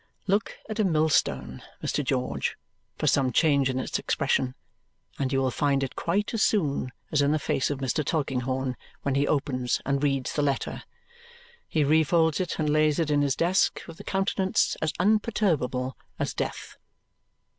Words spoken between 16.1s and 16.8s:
as death.